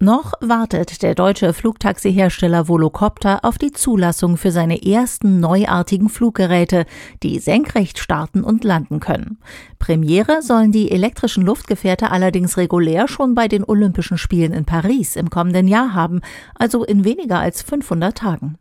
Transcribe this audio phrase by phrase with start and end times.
[0.00, 6.86] Noch wartet der deutsche Flugtaxihersteller Volocopter auf die Zulassung für seine ersten neuartigen Fluggeräte,
[7.24, 9.38] die senkrecht starten und landen können.
[9.80, 15.30] Premiere sollen die elektrischen Luftgefährte allerdings regulär schon bei den Olympischen Spielen in Paris im
[15.30, 16.20] kommenden Jahr haben,
[16.54, 18.56] also in weniger als 500 Tagen.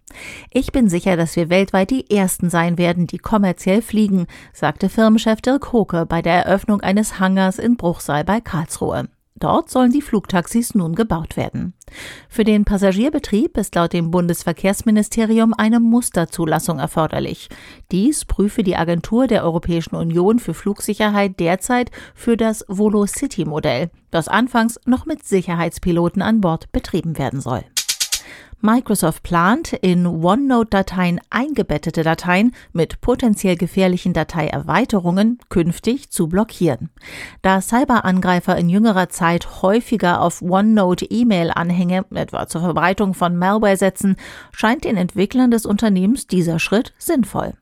[0.50, 5.42] Ich bin sicher, dass wir weltweit die Ersten sein werden, die kommerziell fliegen, sagte Firmenchef
[5.42, 9.08] Dirk Hoke bei der Eröffnung eines Hangars in Bruchsal bei Karlsruhe.
[9.40, 11.74] Dort sollen die Flugtaxis nun gebaut werden.
[12.28, 17.50] Für den Passagierbetrieb ist laut dem Bundesverkehrsministerium eine Musterzulassung erforderlich.
[17.92, 24.80] Dies prüfe die Agentur der Europäischen Union für Flugsicherheit derzeit für das Volocity-Modell, das anfangs
[24.86, 27.64] noch mit Sicherheitspiloten an Bord betrieben werden soll.
[28.60, 36.90] Microsoft plant, in OneNote-Dateien eingebettete Dateien mit potenziell gefährlichen Dateierweiterungen künftig zu blockieren.
[37.44, 44.16] Da Cyberangreifer in jüngerer Zeit häufiger auf OneNote-E-Mail-Anhänge, etwa zur Verbreitung von Malware setzen,
[44.52, 47.54] scheint den Entwicklern des Unternehmens dieser Schritt sinnvoll.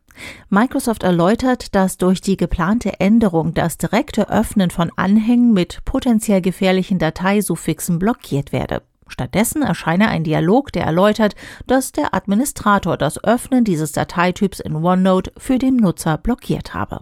[0.49, 6.99] Microsoft erläutert, dass durch die geplante Änderung das direkte Öffnen von Anhängen mit potenziell gefährlichen
[6.99, 8.81] Dateisuffixen blockiert werde.
[9.07, 11.35] Stattdessen erscheine ein Dialog, der erläutert,
[11.67, 17.01] dass der Administrator das Öffnen dieses Dateityps in OneNote für den Nutzer blockiert habe.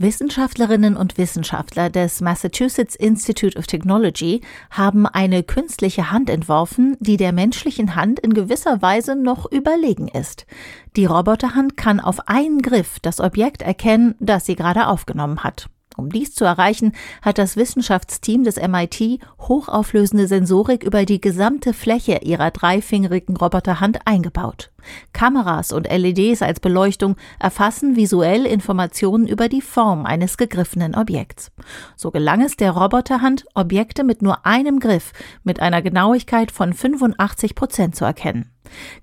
[0.00, 7.32] Wissenschaftlerinnen und Wissenschaftler des Massachusetts Institute of Technology haben eine künstliche Hand entworfen, die der
[7.32, 10.46] menschlichen Hand in gewisser Weise noch überlegen ist.
[10.94, 15.68] Die Roboterhand kann auf einen Griff das Objekt erkennen, das sie gerade aufgenommen hat.
[15.98, 22.20] Um dies zu erreichen, hat das Wissenschaftsteam des MIT hochauflösende Sensorik über die gesamte Fläche
[22.22, 24.70] ihrer dreifingerigen Roboterhand eingebaut.
[25.12, 31.50] Kameras und LEDs als Beleuchtung erfassen visuell Informationen über die Form eines gegriffenen Objekts.
[31.96, 35.12] So gelang es der Roboterhand, Objekte mit nur einem Griff
[35.42, 38.52] mit einer Genauigkeit von 85 Prozent zu erkennen.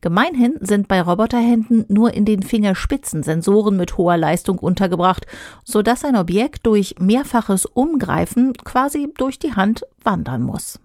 [0.02, 5.26] Gemeinhin sind bei Roboterhänden nur in den Fingerspitzen Sensoren mit hoher Leistung untergebracht,
[5.64, 10.80] sodass ein Objekt durch mehrfaches Umgreifen quasi durch die Hand wandern muss.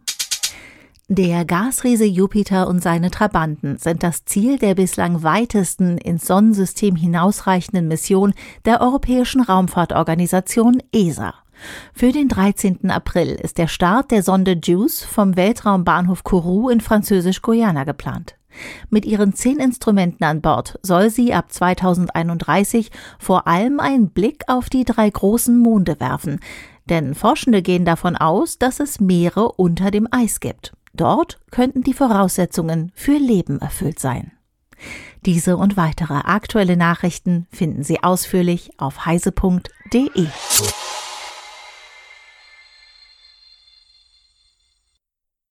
[1.13, 7.89] Der Gasriese Jupiter und seine Trabanten sind das Ziel der bislang weitesten ins Sonnensystem hinausreichenden
[7.89, 8.33] Mission
[8.65, 11.35] der Europäischen Raumfahrtorganisation ESA.
[11.93, 12.93] Für den 13.
[12.93, 18.37] April ist der Start der Sonde JUICE vom Weltraumbahnhof Kourou in Französisch-Guyana geplant.
[18.89, 24.71] Mit ihren zehn Instrumenten an Bord soll sie ab 2031 vor allem einen Blick auf
[24.71, 26.41] die drei großen Monde werfen,
[26.89, 30.73] denn Forschende gehen davon aus, dass es Meere unter dem Eis gibt.
[30.93, 34.33] Dort könnten die Voraussetzungen für Leben erfüllt sein.
[35.27, 40.27] Diese und weitere aktuelle Nachrichten finden Sie ausführlich auf heise.de.